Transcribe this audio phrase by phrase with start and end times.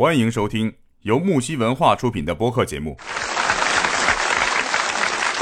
[0.00, 2.96] 欢迎收听由木西文化出品的播客节目。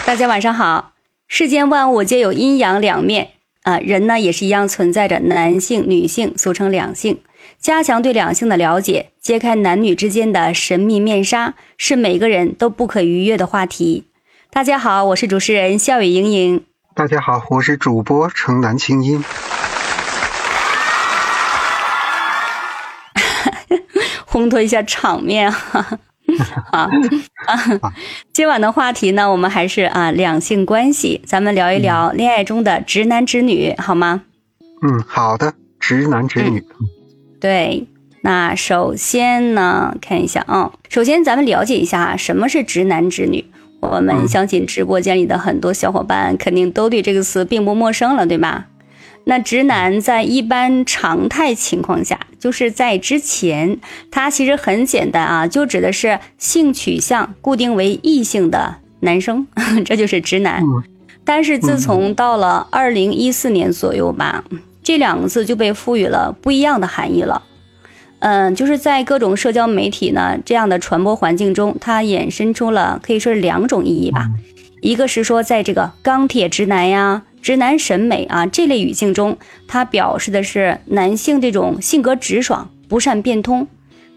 [0.06, 0.94] 大家晚上好。
[1.28, 3.32] 世间万物皆有阴阳两面
[3.64, 7.20] 啊，人呢也是一样存在着男性、女性，俗称两性。
[7.58, 14.06] 加强对两性的了解，揭开男女之间的神秘面纱，是每个人都不可逾越的话题。
[14.48, 16.64] 大家好，我是主持人笑语盈盈。
[16.94, 19.22] 大家好，我是主播城南青音。
[24.46, 25.98] 烘托一下场面哈。
[26.72, 26.90] 啊
[27.46, 27.92] 啊！
[28.32, 34.22] 今晚的话题呢，我们还是啊两性关系，咱们聊一聊恋爱中的直男直女，好吗？
[34.82, 36.64] 嗯，好的，直男直女。
[37.40, 37.86] 对，
[38.22, 43.44] 那首先呢，看一下啊，首先咱们了解一下什么是直男直女。
[43.80, 48.66] 我们相信直播间里的很多小伙伴肯定都对这个词并不陌生了，对吧？
[49.28, 59.44] 那直男在一般常态情况下，就是在之前，他其实很简单啊，就指的是性取向固定为异性的男生，
[59.84, 60.62] 这就是直男。
[61.24, 64.44] 但是自从到了二零一四年左右吧，
[64.84, 67.42] 这两个字就被赋予了不一样的含义了。
[68.20, 74.30] 嗯，就是在各种社交媒体呢这样的传播环境中，它衍生出了可以说是两种意义吧。
[74.86, 77.24] 一个是说，在这个钢铁直男呀。
[77.42, 79.36] 直男审美啊，这类语境中，
[79.68, 83.68] 它表示的是男性这种性格直爽、不善变通，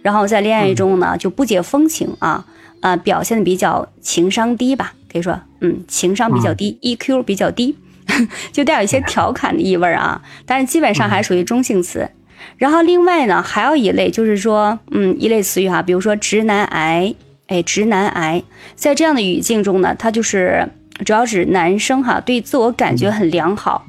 [0.01, 2.45] 然后在恋爱中呢就不解风情啊
[2.81, 7.75] 啊，表现的比较情商低吧，可以说，嗯，情商比较低，EQ 比较低，
[8.51, 12.09] 就带有一些调侃的意味啊，但是基本上还属于中性词。
[12.57, 17.13] 然后另外呢，还有一类就是说，嗯，一类词语哈，比如说直男癌，
[17.49, 18.41] 哎，直男癌，
[18.75, 20.67] 在这样的语境中呢，它就是。
[21.05, 23.87] 主要指男生哈，对自我感觉很良好，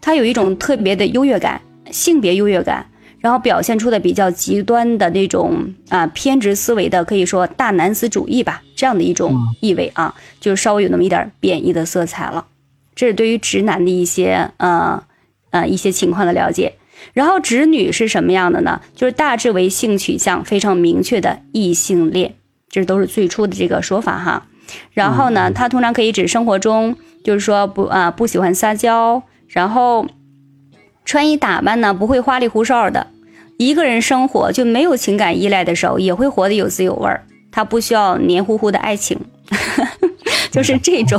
[0.00, 1.60] 他有一种特别的优越感，
[1.92, 2.84] 性别优越感，
[3.20, 12.44] 然后表现出的比较极端的那种啊偏执思维的，可以说大男子主义吧，这样的一种意味啊，就是稍微有那么一点贬义的色彩了。
[12.96, 15.00] 这是对于直男的一些呃
[15.50, 16.72] 呃一些情况的了解。
[17.12, 18.80] 然后直女是什么样的呢？
[18.96, 22.34] 就是大致为性取向非常明确的异性恋，
[22.70, 24.46] 这都是最初的这个说法哈。
[24.92, 30.06] 然后呢，它通常可以指生活中，就是说不啊不喜欢撒娇，然后
[31.04, 33.06] 穿衣打扮呢不会花里胡哨的，
[33.56, 37.24] 一个人生活就没有情感依赖的时候，也会活得有滋有味儿。
[37.50, 39.18] 他不需要黏糊糊的爱情，
[40.52, 41.18] 就是这种。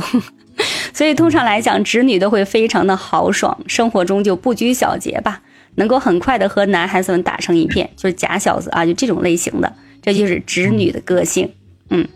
[0.92, 5.40] 所以通常来讲，直女都会非常的豪爽，生活中就不拘小节吧，
[5.74, 9.72] 能够很快的和男孩子们打成一片，就是假小子啊，就这种类型的，
[10.02, 11.52] 这就是直女的个性，
[11.88, 12.08] 嗯。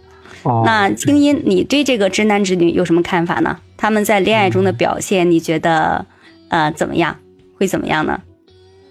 [0.65, 3.59] 那青音，你对这个直男直女有什么看法呢？
[3.79, 6.05] 他们在恋爱中的表现，你觉得
[6.49, 7.17] 呃怎么样？
[7.57, 8.21] 会怎么样呢？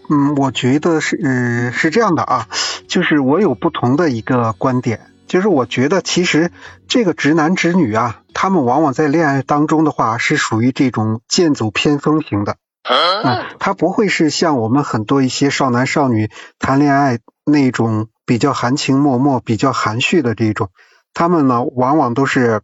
[0.10, 2.48] 嗯，我觉得是是这样的啊，
[2.88, 6.50] 就是我有不同的一个观点，就是我觉得其实
[6.88, 20.70] 这个直男直女啊，他们往往在恋爱当中的话是属于这种剑走偏锋型的，嗯，他不会是像我们很多一些少男少女谈恋爱那种比较含情脉脉、比较含蓄的这一种。
[21.14, 22.62] 他们呢，往往都是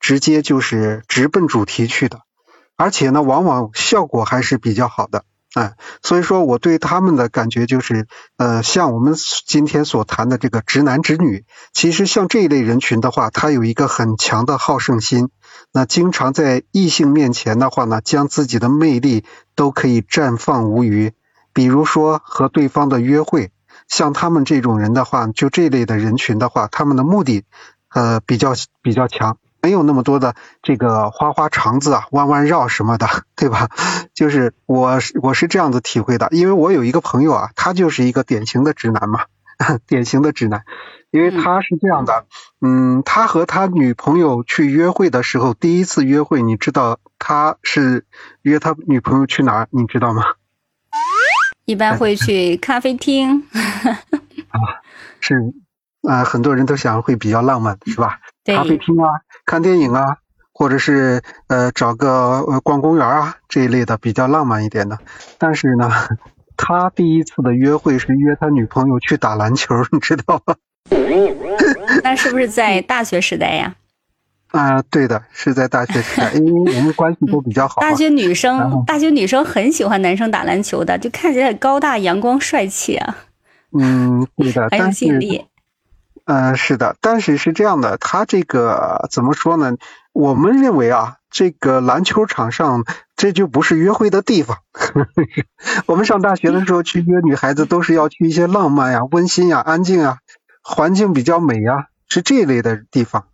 [0.00, 2.22] 直接就是直奔主题去的，
[2.76, 5.24] 而且呢，往往效果还是比较好的，
[5.54, 8.08] 哎，所以说我对他们的感觉就是，
[8.38, 9.14] 呃，像我们
[9.46, 15.28] 今天所谈的这个直男直女，其实像这一类人群的话，他有一个很强的好胜心，
[15.72, 19.24] 那经常在异性面前的话呢，将自己的魅力
[19.54, 21.12] 都可以绽放无余，
[21.52, 23.52] 比如说和对方的约会，
[23.88, 27.44] 像他们这种人的话，就这类的人群的话，他们的目的。
[27.94, 33.06] 呃，比较比较强，没有那么多的这个花花肠子啊，弯弯绕什么的，
[33.36, 33.68] 对吧？
[34.14, 39.26] 就是我我是这样子体会的，因为我有一个朋友啊，他就是一个典型的直男嘛，
[39.86, 40.62] 典型的直男，
[41.10, 42.24] 因为他是这样的，
[42.62, 48.06] 嗯，他和他女朋友去约会的时候，第一次约会，你知道他是
[48.40, 49.68] 约他女朋友去哪儿？
[49.70, 50.22] 你知道吗？
[51.64, 53.42] 一般会 去咖啡厅。
[54.48, 54.60] 啊，
[55.20, 55.36] 是。
[56.08, 58.18] 啊，很多人都想会比较浪漫，是吧？
[58.44, 59.08] 咖啡厅啊，
[59.46, 60.16] 看电影啊，
[60.52, 64.98] 或者是呃找个逛公园啊这一类的比较浪漫一点的。
[65.38, 65.88] 但是呢，
[66.56, 70.56] 他第一次的约会是约他女朋友去打篮球，你知道吗？
[72.02, 73.72] 那是不是在大学时代呀？
[74.52, 77.80] 啊，对的，是在大学时代，因为我们关系都比较好。
[77.80, 83.16] 大学女生，大学女生很喜欢男生打篮球的，就看起来高大、阳光、帅气啊。
[83.76, 85.46] 嗯，对的， 很有吸引力。
[86.26, 89.72] 嗯，是的，但是是这样的，他这个怎么说呢？
[90.12, 92.84] 我们认为啊，这个篮球场上
[93.16, 94.58] 这就不是约会的地方。
[95.86, 100.18] 我们上大学的时候去约女孩子，都是要去一些浪漫呀、温馨呀、安静啊，
[100.62, 103.24] 环境比较美呀，是这一类的地方。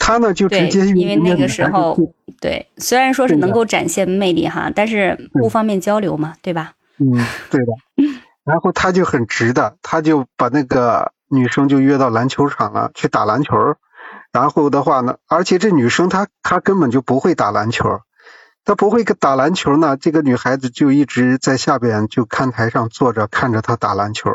[0.00, 1.96] 他呢就直接因为那个时候，
[2.40, 6.72] 对，虽然说是能够展现魅力哈，但是不方便交流嘛，对吧？
[6.98, 7.12] 嗯，
[7.50, 8.10] 对的。
[8.42, 13.54] 然后他就很直的，他就把那个女生就约到篮球场了去打篮球。
[14.32, 18.00] 然后的话呢，而且这女生她她根本就不会打篮球，
[18.64, 24.30] 她不会打篮球呢，这个女孩子就一直在下边就看台上坐着看着她打篮球。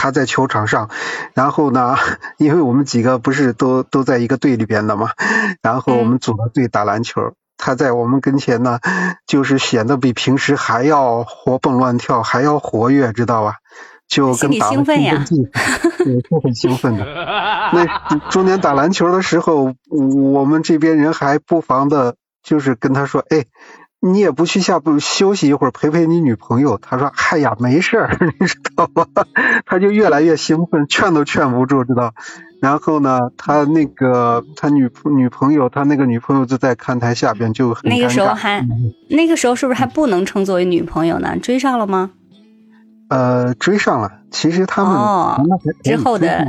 [0.00, 0.90] 他在球场上，
[1.34, 1.96] 然后呢，
[2.38, 5.10] 因为我们几个不是都都在一个队里边的嘛，
[5.60, 7.32] 然后我们组了队打篮球。
[7.56, 8.78] 他在我们跟前呢，
[9.26, 13.54] 就是显得比平时还要活蹦乱跳，还要活跃，知道吧？
[14.06, 17.04] 就跟打兴奋呀，对，是很兴奋的。
[17.74, 22.14] 那中间打篮球的时候，我们这边人还不妨的，
[22.44, 23.46] 就是跟他说，哎。
[24.00, 26.78] 你也不去下不休息一会儿陪陪你女朋友？
[26.80, 29.06] 他说：“嗨呀，没事儿， 你知道吗？”
[29.66, 32.14] 他就越来越兴奋，劝都劝不住，知道。
[32.60, 38.64] 然后呢，他那个他女女朋友，他那个女朋友就在看台下边就很那个时候还
[39.08, 41.36] 那个时候是不是还不能称作为女朋友呢？
[41.42, 42.10] 追上了吗？
[43.08, 44.12] 呃，追上了。
[44.30, 45.40] 其实他们哦
[45.82, 46.44] 之后的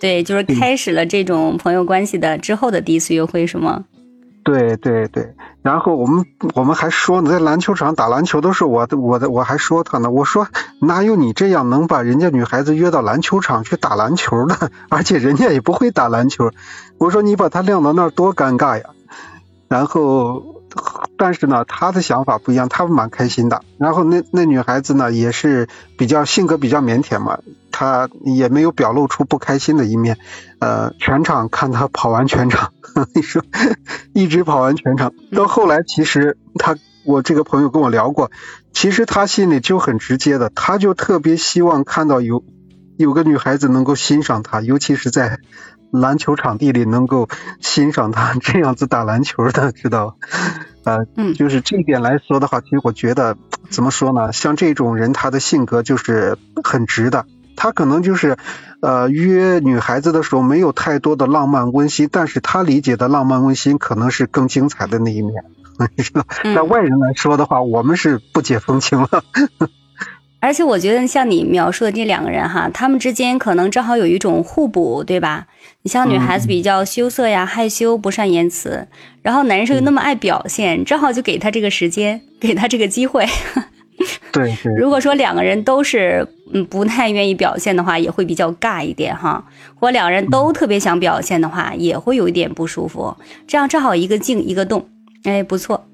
[0.00, 3.84] 对，就是开始了这种朋友关系的之后的第一次约会是吗？
[4.42, 10.48] 对对对，然后我们我们还说呢，在篮球场打篮球的时候，我我的我还说他呢，我说
[10.80, 16.50] 哪有你这样能把人家女孩子约到篮球场去打篮球的， 而且人家也不会打篮球，
[16.98, 18.84] 我说你把他晾到那儿多尴尬呀。
[19.68, 20.62] 然后，
[21.16, 23.62] 但是呢，他的想法不一样，他蛮开心的。
[23.78, 27.38] 然后那那女孩子呢，也是比较性格比较腼腆嘛，
[27.80, 30.18] 她也没有表露出不开心的一面。
[30.58, 32.74] 呃，全场看他跑完全场，
[33.14, 33.42] 你说
[34.12, 38.30] 一直跑完全场，到后来其实他，我这个朋友跟我聊过，
[38.74, 42.44] 其实他心里就很直接的，他就特别希望看到有
[42.98, 45.38] 有个女孩子能够欣赏他，尤其是在。
[45.92, 47.28] 篮球场地里能够
[47.60, 50.14] 欣赏他这样子打篮球的，知道吧？
[50.84, 53.36] 呃，嗯，就是这一点来说的话，其实我觉得
[53.70, 54.32] 怎么说呢？
[54.32, 57.26] 像这种人，他的性格就是很直的。
[57.62, 58.38] 他可能就是
[58.80, 65.34] 呃约女孩子的时候没有太多的浪漫温馨，但是他理解的浪漫温馨可能是更精彩的那一面。
[65.94, 69.08] 你知道，在外人来说的话，我们是不解风情了。
[70.40, 75.46] 而且我觉得像你描述的这两个人哈，他们之间可能正好有一种互补，对吧？
[75.82, 78.88] 你像女孩子比较羞涩呀、害羞、不善言辞，
[79.20, 83.26] 然后男生又那么爱表现，正好就给他这个时间，给他这个机会。
[84.32, 84.74] 对对。
[84.76, 89.44] 如果说两个人都是嗯不太愿意表现的话，也会比较尬一点哈。
[89.74, 93.16] 或两人都特别想表现的话，也会有一点不舒服。
[93.46, 94.88] 这样正好一个静一个动，
[95.24, 95.86] 哎，不错，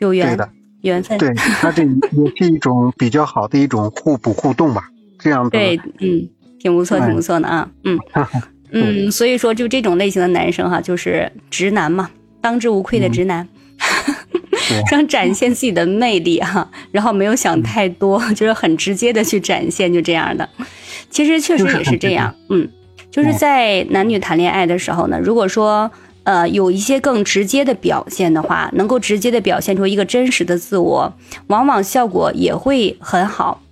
[0.00, 0.38] 有缘。
[0.82, 1.90] 缘分，对他这也
[2.36, 4.88] 是一种比较好的一种互补互动吧，
[5.18, 5.50] 这样的。
[5.50, 6.28] 对，嗯，
[6.60, 7.98] 挺不错，挺不错的啊，嗯
[8.70, 12.08] 嗯，所以说就这种类型的男生哈，就是直男嘛，
[12.40, 13.48] 当之无愧的直男，
[14.88, 20.48] 想展现自己的魅力哈，然后没有想太多， 就是很直接的去展现，就这样的。
[21.10, 22.68] 其实确实也是这样，嗯，
[23.10, 25.90] 就是在男女谈恋爱的时候呢，如果说。
[26.26, 31.14] 呃，有一些更直接的表现的话，能够直接的表现出一个真实的自我，
[31.46, 33.62] 往往效果也会很好。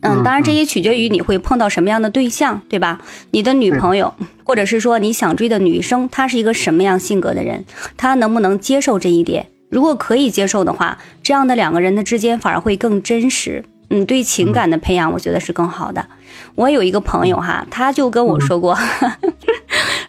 [0.00, 3.00] 嗯，当然这也取决于你会碰到什么样的对象，对吧？
[3.30, 4.12] 你的女朋友，
[4.42, 7.64] 或者是说你想追的女生，她是一个什么样性格的人，
[7.96, 9.46] 她能不能接受这一点？
[9.72, 13.64] 如果可以接受的话，这样的两个人的之间反而会更真实。
[13.88, 16.06] 嗯，对情感的培养，我觉得是更好的。
[16.54, 18.76] 我有一个朋友哈，她就跟我说过，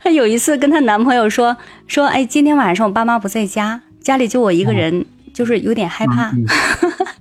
[0.01, 1.55] 她 有一次跟她男朋友说
[1.87, 6.33] 说，哎，今天晚上我爸妈不在家，家里就我一个人，就是有点害怕。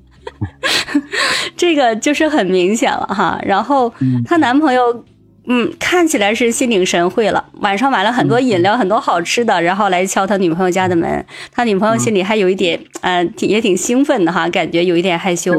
[1.56, 3.40] 这个就是很明显了哈。
[3.44, 3.94] 然后
[4.24, 5.04] 她男朋友。
[5.46, 7.44] 嗯，看起来是心领神会了。
[7.54, 11.26] 晚上买了很多饮料，很多好吃的，然后来敲他女朋友家的门。
[11.50, 15.52] 他女朋友心里还有一点，呃，也挺兴奋的哈，感觉有一点害羞。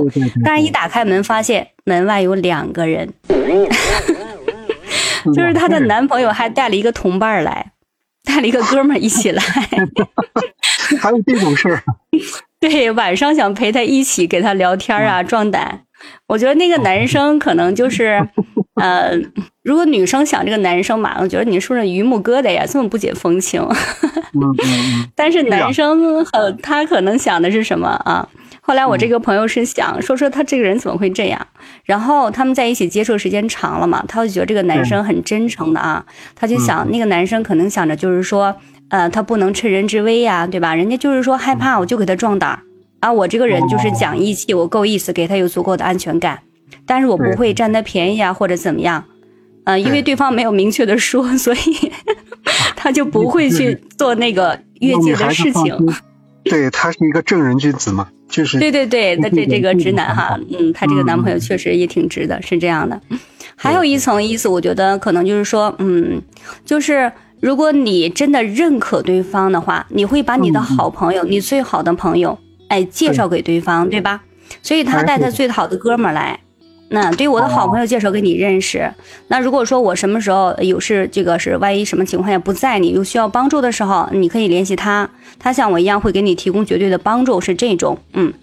[0.44, 3.12] 但是，一打开门，发现门外有两个人，
[5.34, 7.72] 就是她的男朋友还带了一个同伴来，
[8.24, 9.42] 带了一个哥们一起来。
[11.02, 11.84] 还有这种事儿？
[12.60, 15.82] 对，晚上想陪他一起给他聊天啊，壮胆。
[16.28, 18.20] 我觉得那个男生可能就是，
[18.82, 19.12] 呃，
[19.64, 22.66] 如果女生想这个男生嘛，我觉得你是不是榆木疙瘩呀？
[22.68, 23.62] 这么不解风情。
[25.16, 28.28] 但是男生呃，他可能想的是什么啊？
[28.66, 31.48] 后来我这个朋友是想说说他这个人怎么会这样？
[31.84, 38.56] 然后他们在一起接触时间长了嘛，他就觉得这个男生很真诚的啊，他就想那个男生可能想着就是说，
[38.90, 40.74] 呃，他不能趁人之危呀，对吧？
[40.74, 42.60] 人家就是说害怕，我就给他壮胆。
[43.04, 46.40] 啊，我这个人就是讲义气，我够意思，给他有足够的安全感，
[46.86, 49.04] 但是我不会占他便宜啊，或者怎么样。
[49.66, 51.92] 呃，因为对方没有明确的说， 所以
[52.78, 55.78] 他就不会去做那个越界的事情。
[56.46, 63.02] 对他是一个正人君子嘛，就是对对对，那这这个直男哈，嗯，他这个男朋友确实也挺直的，是这样的。
[63.58, 66.22] 还有一层意思，我觉得可能就是说，嗯，
[66.66, 72.38] 就是如果你真的认可对方的话，你会把你的好朋友，你最好的朋友，
[72.74, 74.24] 哎，介绍给对方，对吧？
[74.64, 76.40] 所以他带他最好的哥们儿来。
[76.90, 78.92] 那对我的好朋友介绍给你认识。
[79.28, 88.34] 那如果说我什么时候有事，这个是万一什么情况下不在，你又需要帮助的时候，你可以联系他，他像我一样会给你提供绝对的帮助，是这种，嗯。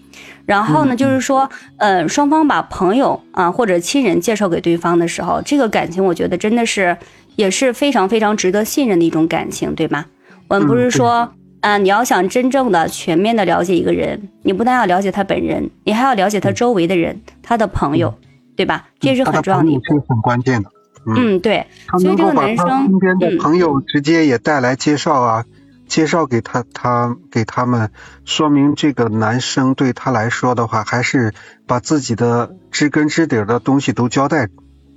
[0.45, 6.97] 然后呢，就是说，呃，双方把朋友啊或者亲人介绍给对方的时候，这个感情我觉得真的是
[7.35, 10.05] 也是非常非常值得信任的一种感情，对吧？
[10.47, 11.31] 我们不是说
[11.61, 18.13] 啊，你要想真正的全面的了解一个人，你不但要了解他本人，你还要了解他周围的人，他的朋友。
[18.53, 18.89] 对吧？
[18.99, 20.69] 这是很重要的，是很关键的。
[21.07, 21.65] 嗯，对。
[21.99, 25.45] 所以这个男生身边的朋友直接也带来介绍啊，
[25.87, 27.89] 介绍给他，他给他们，
[28.23, 31.33] 说明这个男生对他来说的话，还是
[31.65, 34.49] 把自己的知根知底的东西都交代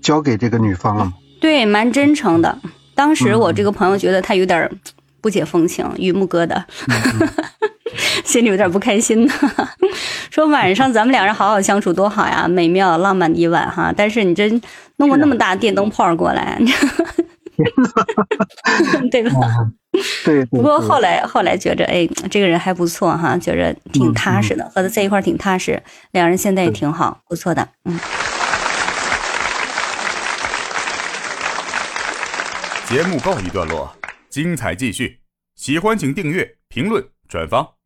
[0.02, 1.12] 交给这个女方了。
[1.40, 2.58] 对，蛮真诚的。
[2.94, 4.70] 当时我这个朋友觉得他有点
[5.24, 6.62] 不解风情，榆木疙瘩。
[8.26, 9.32] 心里有点不开心呢，
[10.30, 13.90] 说晚上咱们两人好好相处多好呀，美妙浪漫的一晚哈。
[13.96, 14.50] 但是你这
[14.96, 16.60] 弄个那么大电灯泡过来，
[19.10, 19.30] 对吧？
[20.26, 20.44] 对。
[20.46, 27.98] 不过后来后来觉着，哎，这个人还不错哈，觉着挺踏实的，和他在一块挺踏实，两人现在也挺好，不错的，嗯。
[32.86, 33.90] 节目告一段落，
[34.34, 35.20] 精彩继续，
[35.54, 37.76] 喜欢请订阅、评论、转发。